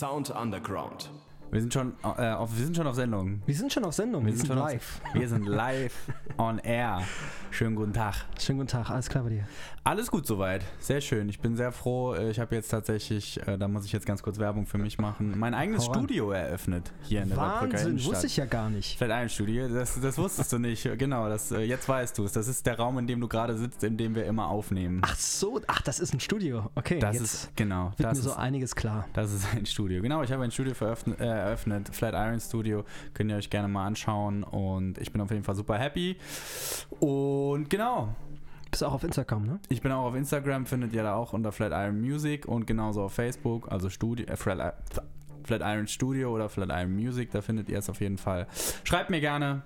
[0.00, 1.08] Sound Underground.
[1.52, 3.42] Wir sind schon, äh, auf, wir sind schon auf Sendung.
[3.44, 5.00] Wir sind schon auf Sendung, wir, sind, schon live.
[5.02, 5.92] Auf, wir sind live
[6.38, 7.02] on air.
[7.50, 8.14] Schönen guten Tag.
[8.38, 9.44] Schönen guten Tag, alles klar bei dir?
[9.82, 10.62] Alles gut soweit.
[10.78, 11.28] Sehr schön.
[11.28, 12.14] Ich bin sehr froh.
[12.14, 15.36] Ich habe jetzt tatsächlich, äh, da muss ich jetzt ganz kurz Werbung für mich machen,
[15.36, 15.94] mein eigenes Hau.
[15.94, 18.12] Studio eröffnet hier in der Waldbrücker Wahnsinn, Innenstadt.
[18.12, 18.96] wusste ich ja gar nicht.
[18.96, 20.88] Vielleicht ein Studio, das, das wusstest du nicht.
[20.98, 22.32] Genau, das, äh, jetzt weißt du es.
[22.32, 25.00] Das ist der Raum, in dem du gerade sitzt, in dem wir immer aufnehmen.
[25.02, 26.70] Ach so, ach, das ist ein Studio.
[26.76, 29.08] Okay, das ist, genau, wird das mir so ist, einiges klar.
[29.14, 30.00] das ist ein Studio.
[30.00, 32.84] Genau, ich habe ein Studio veröffnet, äh, eröffnet, Flatiron Studio.
[33.14, 36.16] Könnt ihr euch gerne mal anschauen und ich bin auf jeden Fall super happy.
[37.00, 38.14] Und genau,
[38.70, 39.60] Bist auch auf Instagram, ne?
[39.68, 43.12] ich bin auch auf Instagram, findet ihr da auch unter Flatiron Music und genauso auf
[43.12, 44.74] Facebook, also Studio, äh, Flat,
[45.44, 48.46] Flatiron Studio oder Flatiron Music, da findet ihr es auf jeden Fall.
[48.84, 49.62] Schreibt mir gerne,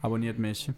[0.00, 0.70] abonniert mich.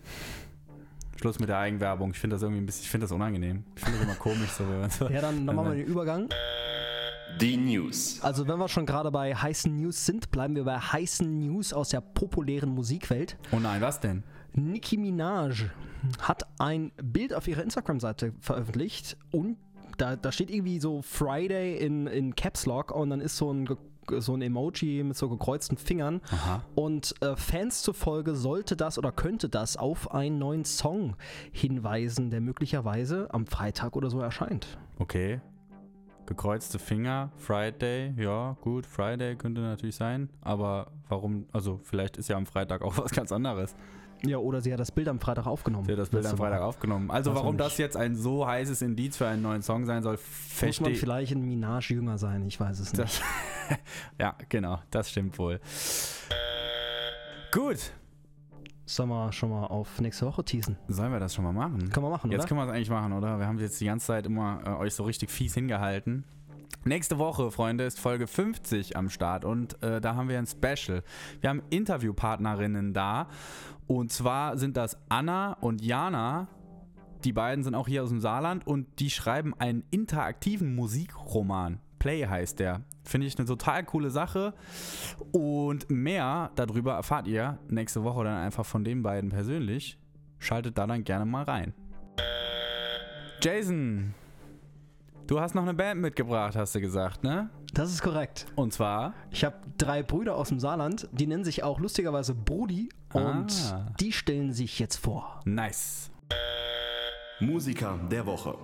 [1.16, 2.10] Schluss mit der Eigenwerbung.
[2.10, 3.64] Ich finde das irgendwie ein bisschen, ich finde das unangenehm.
[3.76, 4.64] Ich finde das immer komisch so.
[5.08, 6.28] Ja, dann, dann machen wir den Übergang.
[7.40, 8.20] Die News.
[8.22, 11.88] Also, wenn wir schon gerade bei heißen News sind, bleiben wir bei heißen News aus
[11.88, 13.36] der populären Musikwelt.
[13.50, 14.22] oh nein, was denn?
[14.52, 15.64] Nicki Minaj
[16.20, 19.56] hat ein Bild auf ihrer Instagram-Seite veröffentlicht und
[19.98, 23.68] da, da steht irgendwie so Friday in, in Caps Lock und dann ist so ein,
[24.18, 26.20] so ein Emoji mit so gekreuzten Fingern.
[26.30, 26.64] Aha.
[26.74, 31.16] Und äh, Fans zufolge sollte das oder könnte das auf einen neuen Song
[31.52, 34.78] hinweisen, der möglicherweise am Freitag oder so erscheint.
[34.98, 35.40] Okay.
[36.26, 42.36] Gekreuzte Finger, Friday, ja, gut, Friday könnte natürlich sein, aber warum, also vielleicht ist ja
[42.36, 43.74] am Freitag auch was ganz anderes.
[44.26, 45.84] Ja, oder sie hat das Bild am Freitag aufgenommen.
[45.84, 46.66] Sie hat das Bild am Freitag Woche.
[46.66, 47.10] aufgenommen.
[47.10, 50.14] Also man warum das jetzt ein so heißes Indiz für einen neuen Song sein soll,
[50.14, 53.04] Muss man verstehe vielleicht ein Minaj jünger sein, ich weiß es nicht.
[53.04, 53.20] Das,
[54.18, 55.60] ja, genau, das stimmt wohl.
[57.52, 57.92] Gut,
[58.86, 60.76] Sollen wir schon mal auf nächste Woche teasen?
[60.88, 61.90] sollen wir das schon mal machen?
[61.90, 62.48] Können wir machen, Jetzt oder?
[62.48, 63.38] können wir es eigentlich machen, oder?
[63.38, 66.24] Wir haben jetzt die ganze Zeit immer äh, euch so richtig fies hingehalten.
[66.84, 71.02] Nächste Woche, Freunde, ist Folge 50 am Start und äh, da haben wir ein Special.
[71.40, 73.28] Wir haben Interviewpartnerinnen da
[73.86, 76.48] und zwar sind das Anna und Jana.
[77.24, 81.80] Die beiden sind auch hier aus dem Saarland und die schreiben einen interaktiven Musikroman.
[82.04, 82.82] Play heißt der.
[83.02, 84.52] Finde ich eine total coole Sache.
[85.32, 89.98] Und mehr darüber erfahrt ihr nächste Woche dann einfach von den beiden persönlich.
[90.38, 91.72] Schaltet da dann gerne mal rein.
[93.40, 94.12] Jason,
[95.26, 97.48] du hast noch eine Band mitgebracht, hast du gesagt, ne?
[97.72, 98.48] Das ist korrekt.
[98.54, 102.90] Und zwar Ich habe drei Brüder aus dem Saarland, die nennen sich auch lustigerweise Brudi
[103.14, 103.86] und Ah.
[103.98, 105.40] die stellen sich jetzt vor.
[105.46, 106.10] Nice.
[107.40, 108.58] Musiker der Woche.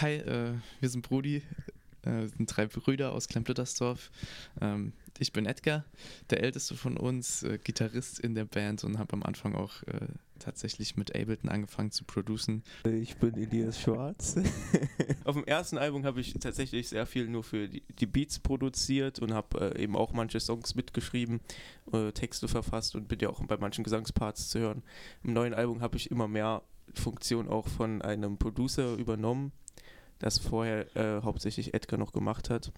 [0.00, 1.44] Hi, äh, wir sind Brudi,
[2.02, 4.10] äh, sind drei Brüder aus Kleinblittersdorf.
[4.60, 5.84] Ähm, ich bin Edgar,
[6.30, 10.06] der älteste von uns, äh, Gitarrist in der Band und habe am Anfang auch äh,
[10.38, 12.64] tatsächlich mit Ableton angefangen zu producen.
[12.84, 14.36] Ich bin Elias Schwarz.
[15.24, 19.18] Auf dem ersten Album habe ich tatsächlich sehr viel nur für die, die Beats produziert
[19.18, 21.40] und habe äh, eben auch manche Songs mitgeschrieben,
[21.92, 24.82] äh, Texte verfasst und bin ja auch bei manchen Gesangsparts zu hören.
[25.22, 26.62] Im neuen Album habe ich immer mehr
[26.94, 29.52] Funktion auch von einem Producer übernommen,
[30.20, 32.72] das vorher äh, hauptsächlich Edgar noch gemacht hat.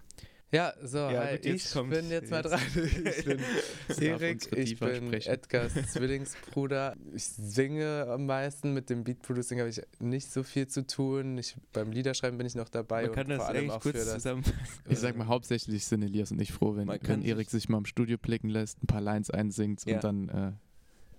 [0.54, 2.60] Ja, so, Ja, hi, gut, ich kommt- bin jetzt mal dran.
[2.74, 3.38] Ich bin
[4.02, 5.30] Erik, ich bin sprechen.
[5.32, 6.94] Edgars Zwillingsbruder.
[7.14, 11.38] Ich singe am meisten, mit dem Beatproducing habe ich nicht so viel zu tun.
[11.38, 14.12] Ich, beim Liederschreiben bin ich noch dabei und vor allem auch für das.
[14.12, 14.58] zusammenfassen.
[14.90, 17.70] Ich sag mal, hauptsächlich sind Elias und ich froh, wenn, Man kann wenn Erik sich-
[17.70, 19.94] mal im Studio blicken lässt, ein paar Lines einsingt Ja.
[19.94, 20.52] und dann, äh,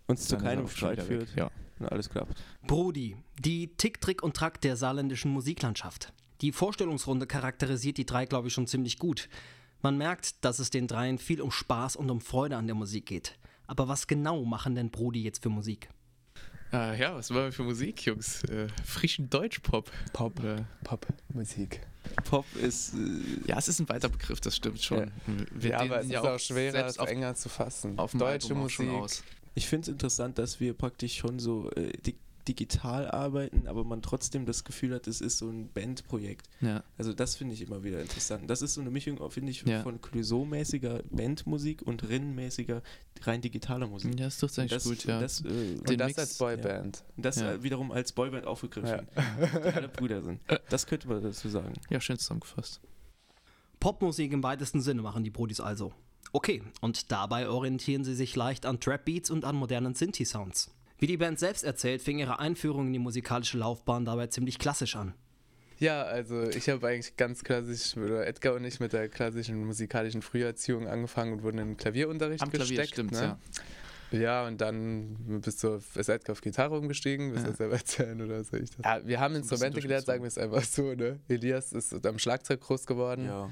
[0.05, 1.49] uns zu keinem Streit führt Ja.
[1.79, 2.41] Und alles klappt.
[2.67, 6.13] Brudi, die Tick, Trick und Track der saarländischen Musiklandschaft.
[6.41, 9.29] Die Vorstellungsrunde charakterisiert die drei, glaube ich, schon ziemlich gut.
[9.81, 13.05] Man merkt, dass es den dreien viel um Spaß und um Freude an der Musik
[13.05, 13.37] geht.
[13.67, 15.89] Aber was genau machen denn Brudi jetzt für Musik?
[16.71, 18.43] Äh, ja, was wollen wir für Musik, Jungs?
[18.45, 19.91] Äh, frischen Deutschpop.
[20.11, 21.81] Pop, Äh, Pop-Musik.
[22.25, 22.97] Pop ist äh,
[23.47, 25.11] ja, es ist ein weiter Begriff, das stimmt schon.
[25.51, 27.97] Wir Ja, aber es ist auch schwerer, es auf, enger zu fassen.
[27.99, 29.23] auf dem Deutsche Album auch schon Musik.
[29.55, 32.15] Ich finde es interessant, dass wir praktisch schon so äh, di
[32.45, 36.49] digital arbeiten, aber man trotzdem das Gefühl hat, es ist so ein Bandprojekt.
[36.59, 36.83] Ja.
[36.97, 38.49] Also das finde ich immer wieder interessant.
[38.49, 39.81] Das ist so eine Mischung, finde ich, Ja.
[39.81, 42.81] von Clouseau-mäßiger Bandmusik und Rinnen-mäßiger
[43.21, 44.19] rein digitaler Musik.
[44.19, 45.21] Ja, das trifft eigentlich das, gut, ja.
[45.21, 45.47] Das, äh,
[45.87, 47.05] Und das Mix, als Boyband.
[47.15, 47.53] das Ja.
[47.53, 50.41] äh, wiederum als Boyband aufgegriffen, die alle Brüder sind.
[50.69, 51.75] Das könnte man dazu sagen.
[51.89, 52.81] ja, schön zusammengefasst.
[53.79, 55.93] Popmusik im weitesten Sinne machen die Brudis also.
[56.35, 60.73] Okay, und dabei orientieren sie sich leicht an Trap-Beats und an modernen Synthi-Sounds.
[60.97, 64.95] Wie die Band selbst erzählt, fing ihre Einführung in die musikalische Laufbahn dabei ziemlich klassisch
[64.95, 65.13] an.
[65.79, 70.21] Ja, also ich habe eigentlich ganz klassisch, oder Edgar und ich mit der klassischen musikalischen
[70.21, 72.93] Früherziehung angefangen und wurden in den Klavierunterricht Am Klavier gesteckt.
[72.93, 73.37] stimmt's, ne?
[74.11, 74.19] ja.
[74.19, 77.49] Ja, und dann bist du auf, ist Edgar auf Gitarre umgestiegen, willst du Ja.
[77.51, 78.79] das selber erzählen oder soll ich das?
[78.85, 81.19] Ja, wir haben Instrumente gelernt, sagen wir es einfach so, ne?
[81.27, 83.25] Elias ist am Schlagzeug groß geworden.
[83.25, 83.49] Ja.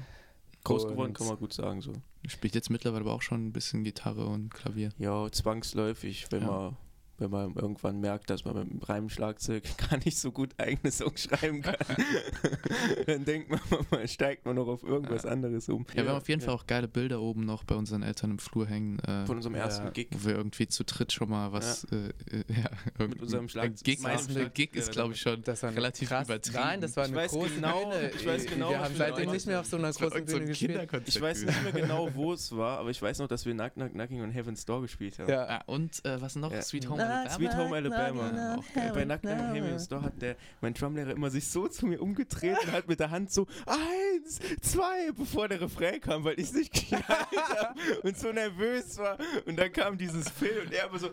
[0.64, 1.92] Groß geworden kann man gut sagen so.
[2.26, 4.90] Spielt jetzt mittlerweile aber auch schon ein bisschen Gitarre und Klavier.
[4.98, 6.46] Ja, zwangsläufig, wenn Ja.
[6.50, 6.76] man
[7.22, 11.22] wenn man irgendwann merkt, dass man mit dem Reimschlagzeug gar nicht so gut eigene Songs
[11.24, 11.76] schreiben kann,
[13.06, 13.60] dann denkt man,
[13.90, 15.86] man steigt man noch auf irgendwas anderes um.
[15.94, 18.38] Ja, wir haben auf jeden Fall auch geile Bilder oben noch bei unseren Eltern im
[18.38, 18.98] Flur hängen.
[19.00, 19.90] Äh, von unserem ersten Ja.
[19.90, 20.08] Gig.
[20.12, 24.00] wo wir irgendwie zu dritt schon mal was, äh, äh, ja, irgendwie- unserem Schlagzeug- Gig,
[24.00, 26.58] Schlagzeug- Gig ist, ja, glaube ich, schon Das war eine relativ krass, übertrieben.
[26.60, 28.10] Nein, das war Ich eine weiß große genau- Bühne.
[28.10, 30.40] ich weiß genau, wir haben seitdem nicht mehr auf so einer großen irgend so ein
[30.40, 30.70] Bühne gespielt.
[30.72, 31.08] Kinderkonzert.
[31.08, 33.74] Ich weiß nicht mehr genau, wo es war, aber ich weiß noch, dass wir Knock
[33.74, 35.28] Knock Knocking on Heaven's Door gespielt haben.
[35.30, 35.46] Ja.
[35.48, 36.52] Ah, und äh, was noch?
[36.52, 36.62] Ja.
[36.62, 37.34] Sweet Home Alabama.
[37.36, 38.56] Sweet Home Alabama.
[38.56, 38.92] Auch geil.
[38.94, 42.56] Bei Knock on Heaven's Door hat der, mein Drumlehrer immer sich so zu mir umgedreht
[42.64, 46.54] und hat mit der Hand so eins, zwei, bevor der Refrain kam, weil ich es
[46.54, 49.18] nicht geschnallt habe und so nervös war.
[49.46, 51.10] Und dann kam dieses Fill und er aber so.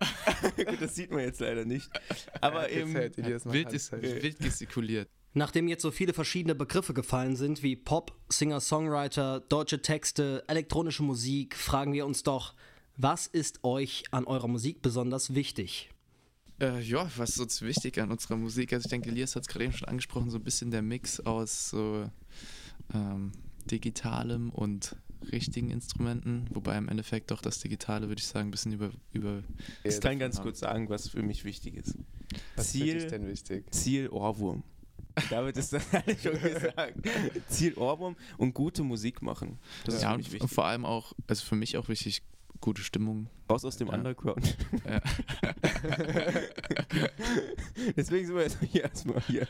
[0.56, 1.90] Gut, das sieht man jetzt leider nicht.
[2.40, 2.92] Aber Ja, eben.
[2.92, 3.10] Mal
[3.44, 5.08] Wild, ist, wild gestikuliert.
[5.34, 11.54] Nachdem jetzt so viele verschiedene Begriffe gefallen sind wie Pop, Singer-Songwriter, deutsche Texte, elektronische Musik,
[11.56, 12.54] fragen wir uns doch,
[12.98, 15.88] was ist euch an eurer Musik besonders wichtig?
[16.60, 18.72] Äh, ja, was ist uns wichtig an unserer Musik?
[18.72, 21.20] Also ich denke, Elias hat es gerade eben schon angesprochen, so ein bisschen der Mix
[21.20, 22.10] aus so
[22.92, 23.30] ähm,
[23.70, 24.96] digitalem und
[25.30, 29.42] richtigen Instrumenten, wobei im Endeffekt doch das Digitale, würde ich sagen, ein bisschen über, über
[29.84, 31.96] Ich kann ganz kurz sagen, was für mich wichtig ist.
[32.56, 33.72] Was ist für Ziel, denn wichtig?
[33.72, 34.64] Ziel Ohrwurm.
[35.30, 36.94] Damit ist das alles schon gesagt.
[37.48, 39.58] Ziel Ohrwurm und gute Musik machen.
[39.84, 40.50] Das ist ja, für und mich wichtig.
[40.50, 42.22] vor allem auch, also für mich auch wichtig,
[42.68, 43.28] gute Stimmung.
[43.50, 43.94] Raus aus dem Ja.
[43.94, 44.58] Underground.
[44.86, 45.00] Ja.
[47.96, 49.48] Deswegen sind wir jetzt hier erstmal hier.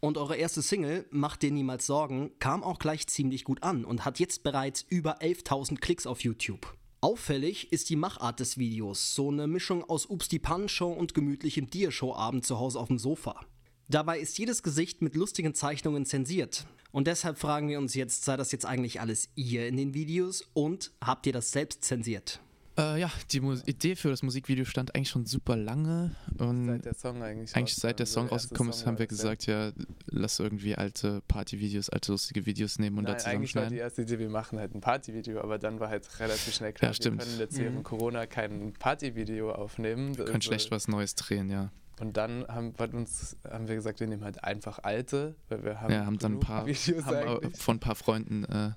[0.00, 4.06] Und eure erste Single, Macht dir niemals Sorgen, kam auch gleich ziemlich gut an und
[4.06, 6.66] hat jetzt bereits über 11.000 Klicks auf YouTube.
[7.02, 11.68] Auffällig ist die Machart des Videos, so eine Mischung aus Ups die Pan-Show und gemütlichem
[11.68, 13.38] Dia-Show-Abend zu Hause auf dem Sofa.
[13.88, 16.66] Dabei ist jedes Gesicht mit lustigen Zeichnungen zensiert.
[16.92, 20.44] Und deshalb fragen wir uns jetzt, sei das jetzt eigentlich alles ihr in den Videos
[20.52, 22.40] und habt ihr das selbst zensiert?
[22.78, 26.14] Äh, ja, die Mus Idee für das Musikvideo stand eigentlich schon super lange.
[26.38, 29.18] Und Seit der Song eigentlich eigentlich seit der Song rausgekommen ist, haben wir war das,
[29.18, 29.72] gesagt, ja,
[30.06, 34.02] lass irgendwie alte Partyvideos, alte lustige Videos nehmen und Nein, da eigentlich war die erste
[34.02, 37.18] Idee, wir machen halt ein Partyvideo, aber dann war halt relativ schnell klar, Ja, stimmt.
[37.20, 37.82] wir können jetzt während Mhm.
[37.82, 40.16] Corona kein Partyvideo aufnehmen.
[40.16, 41.70] Wir können schlecht was Neues drehen, ja.
[42.00, 45.92] Und dann haben, uns, haben wir gesagt, wir nehmen halt einfach alte, weil wir haben,
[45.92, 48.72] ja, haben dann ein paar, Videos haben von ein paar Freunden äh,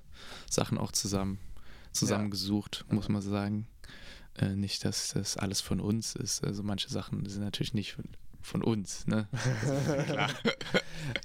[0.48, 1.38] Sachen auch zusammen
[1.96, 3.66] zusammengesucht, muss man sagen.
[4.38, 6.44] Äh, nicht, dass das alles von uns ist.
[6.44, 8.04] Also manche Sachen sind natürlich nicht von,
[8.42, 9.28] von uns, ne?
[10.06, 10.30] Klar.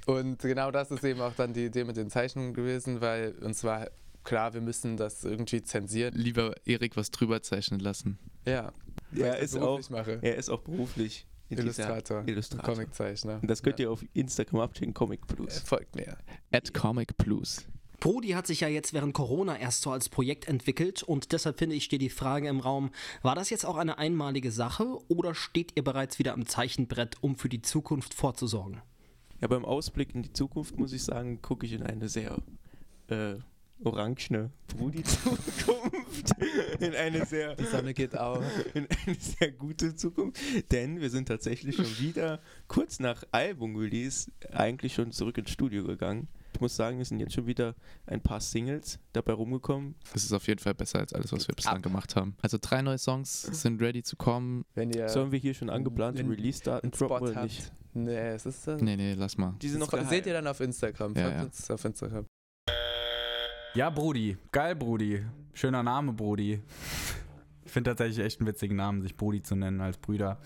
[0.06, 3.64] Und genau das ist eben auch dann die Idee mit den Zeichnungen gewesen, weil uns
[3.64, 3.90] war
[4.24, 6.16] klar, wir müssen das irgendwie zensieren.
[6.16, 8.18] Lieber Erik was drüber zeichnen lassen.
[8.46, 8.72] Ja,
[9.14, 12.74] Er ist auch, er ist auch beruflich Illustrator, Illustrator.
[12.74, 13.40] Comiczeichner.
[13.42, 13.86] Und das könnt ja.
[13.86, 15.60] ihr auf Instagram abchecken, Comic Plus.
[15.60, 16.18] Folgt mir.
[16.52, 17.66] At Comic Plus.
[18.02, 21.76] Prodi hat sich ja jetzt während Corona erst so als Projekt entwickelt und deshalb finde
[21.76, 22.90] ich, steht die Frage im Raum,
[23.22, 27.36] war das jetzt auch eine einmalige Sache oder steht ihr bereits wieder am Zeichenbrett, um
[27.36, 28.82] für die Zukunft vorzusorgen?
[29.40, 32.40] Ja, beim Ausblick in die Zukunft muss ich sagen, gucke ich in eine sehr
[33.08, 33.36] äh,
[33.84, 36.32] orangene Brudi-Zukunft.
[36.80, 38.44] in eine sehr Die Sonne geht auf.
[38.74, 40.40] in eine sehr gute Zukunft,
[40.72, 46.28] denn wir sind tatsächlich schon wieder kurz nach Album-Release eigentlich schon zurück ins Studio gegangen.
[46.54, 49.96] Ich muss sagen, es sind jetzt schon wieder ein paar Singles dabei rumgekommen.
[50.14, 52.36] Das ist auf jeden Fall besser als alles, was wir bislang gemacht haben.
[52.42, 54.66] Also drei neue Songs sind ready zu kommen.
[54.76, 57.46] Wenn ihr Sollen wir hier schon angeplante Release-Daten droppen oder habt.
[57.46, 57.72] nicht?
[57.94, 58.82] Nee, es ist das.
[58.82, 59.56] Nee, nee, lass mal.
[59.62, 61.16] Die sind noch seht ihr dann auf Instagram.
[61.16, 61.44] Ja, Folgt ja.
[61.44, 62.26] uns auf Instagram.
[63.74, 64.38] Ja, Brudi.
[64.52, 65.26] Geil, Brudi.
[65.54, 66.62] Schöner Name, Brudi.
[67.64, 70.40] Ich finde tatsächlich echt einen witzigen Namen, sich Brudi zu nennen als Brüder.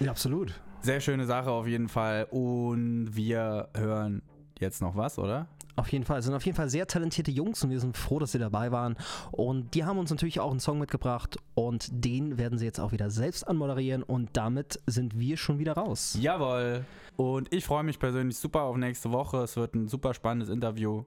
[0.00, 0.60] Ja, absolut.
[0.82, 2.26] Sehr schöne Sache auf jeden Fall.
[2.30, 4.22] Und wir hören
[4.58, 5.46] jetzt noch was, oder?
[5.76, 8.18] Auf jeden Fall, Es sind auf jeden Fall sehr talentierte Jungs und wir sind froh,
[8.18, 8.96] dass sie dabei waren.
[9.30, 12.92] Und die haben uns natürlich auch einen Song mitgebracht und den werden sie jetzt auch
[12.92, 16.16] wieder selbst anmoderieren und damit sind wir schon wieder raus.
[16.20, 16.84] Jawohl.
[17.16, 19.38] Und ich freue mich persönlich super auf nächste Woche.
[19.38, 21.04] Es wird ein super spannendes Interview.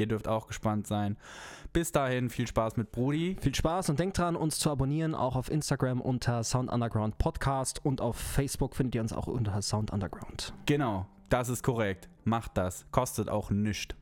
[0.00, 1.18] Ihr dürft auch gespannt sein.
[1.74, 3.36] Bis dahin viel Spaß mit Brudi.
[3.40, 7.84] Viel Spaß und denkt dran, uns zu abonnieren, auch auf Instagram unter Sound Underground Podcast
[7.84, 10.54] und auf Facebook findet ihr uns auch unter Sound Underground.
[10.64, 12.08] Genau, das ist korrekt.
[12.24, 12.86] Macht das.
[12.90, 13.94] Kostet auch nichts.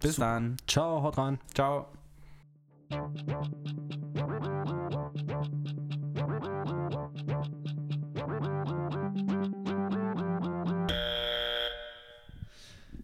[0.00, 0.26] Bis Super.
[0.26, 0.56] dann.
[0.66, 1.38] Ciao, haut rein.
[1.54, 1.86] Ciao.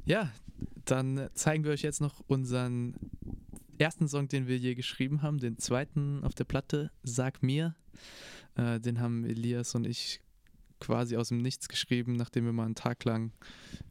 [0.06, 0.28] Ja,
[0.84, 2.94] dann zeigen wir euch jetzt noch unseren
[3.78, 7.74] ersten Song, den wir je geschrieben haben, den zweiten auf der Platte, Sag mir.
[8.56, 10.20] Äh, den haben Elias und ich
[10.80, 13.32] quasi aus dem Nichts geschrieben, nachdem wir mal einen Tag lang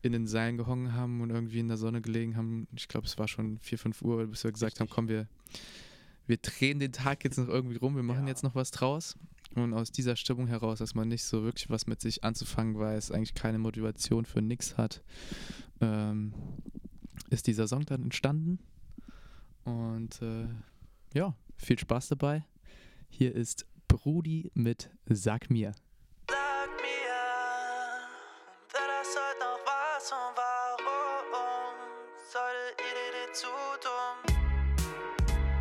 [0.02, 2.68] in den Seilen gehongen haben und irgendwie in der Sonne gelegen haben.
[2.76, 5.28] Ich glaube, es war schon 4, 5 Uhr, bis wir gesagt haben, komm, wir,
[6.28, 8.30] wir drehen den Tag jetzt noch irgendwie rum, wir machen ja.
[8.30, 9.16] jetzt noch was draus.
[9.56, 13.12] Und aus dieser Stimmung heraus, dass man nicht so wirklich was mit sich anzufangen weiß,
[13.12, 15.04] eigentlich keine Motivation für nichts hat,
[15.80, 16.34] ähm,
[17.34, 18.60] ist dieser Song dann entstanden.
[19.66, 20.48] Und äh,
[21.14, 22.46] ja, viel Spaß dabei.
[23.10, 25.74] Hier ist Brudi mit Sag mir.
[26.30, 27.16] Sag mir,
[28.72, 31.76] das heute noch was und warum
[32.32, 33.48] sollte ihr dir zu
[33.82, 34.36] dumm?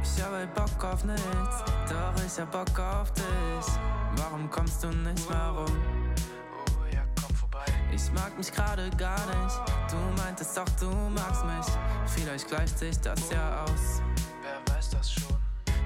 [0.03, 3.73] Ich habe Bock auf nichts, doch ich hab Bock auf dich.
[4.17, 6.02] Warum kommst du nicht mehr rum?
[7.95, 9.61] Ich mag mich gerade gar nicht.
[9.91, 11.67] Du meintest doch, du magst mich.
[12.07, 14.01] Vielleicht gleicht sich das ja aus.
[14.43, 15.37] Wer weiß das schon?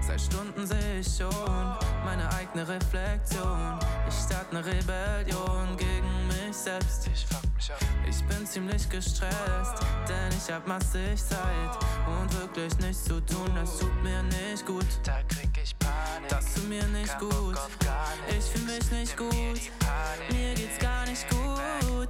[0.01, 3.79] Seit Stunden sehe ich schon meine eigene Reflexion.
[4.09, 7.09] Ich starte ne Rebellion gegen mich selbst.
[7.13, 7.79] Ich fuck mich ab.
[8.09, 9.75] Ich bin ziemlich gestresst,
[10.09, 11.77] denn ich hab massig Zeit.
[12.07, 14.87] Und wirklich nichts zu tun, das tut mir nicht gut.
[15.03, 15.56] Da krieg.
[16.29, 17.57] Das tut mir nicht gut.
[18.29, 19.33] Ich fühl mich nicht gut.
[20.31, 22.09] Mir geht's gar nicht gut.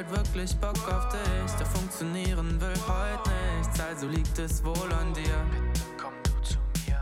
[0.00, 1.52] Heute wirklich Bock auf dich.
[1.58, 5.22] Doch funktionieren will heute nichts, also liegt es wohl an dir.
[5.50, 7.00] Bitte komm du zu mir.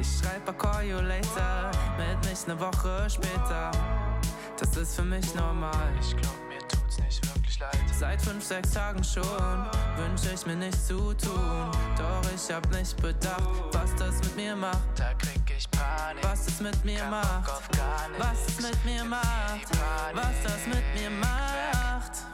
[0.00, 3.70] Ich schreib a call you later, meld mich ne Woche später.
[4.58, 5.88] Das ist für mich normal.
[6.00, 7.78] Ich glaub, mir tut's nicht wirklich leid.
[7.98, 9.22] Seit fünf, sechs Tagen schon
[9.96, 11.70] wünsch ich mir nichts zu tun.
[11.96, 14.78] Doch ich hab nicht bedacht, was das mit mir macht.
[14.96, 16.24] Da krieg ich Panik.
[16.24, 17.70] Was es mit mir Kein macht.
[18.18, 19.68] Was es mit mir macht.
[20.14, 22.27] Was das mit mir macht.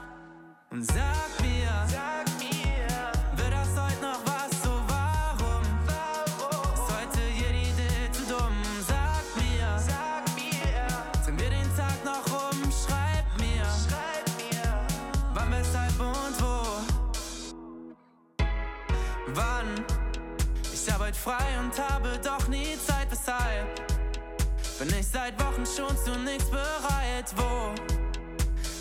[0.74, 2.88] Und sag mir, sag mir,
[3.36, 5.62] wird das heute noch was, so warum?
[5.86, 6.74] warum?
[6.74, 8.56] Ist heute jede Idee zu dumm?
[8.84, 10.88] Sag mir, sag mir,
[11.24, 12.58] drehen wir den Tag noch rum?
[12.72, 14.84] Schreib mir, schreib mir,
[15.32, 16.82] wann, weshalb und wo?
[19.28, 19.84] Wann?
[20.72, 23.80] Ich arbeite frei und habe doch nie Zeit, weshalb?
[24.80, 28.03] Bin ich seit Wochen schon zu nichts bereit, wo?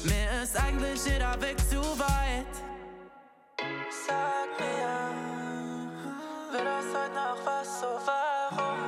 [0.04, 2.54] Mir ist eigentlich jeder Weg zu weit.
[4.06, 5.14] Sag mir,
[6.52, 8.80] wird das heute noch was, so warum?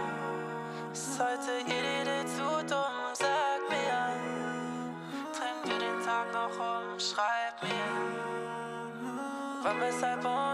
[0.92, 3.14] Ist heute jede Idee zu dumm?
[3.14, 4.12] Sag mir,
[5.32, 7.92] drehen wir den Tag noch um, schreib mir,
[9.64, 10.45] wann, weshalb und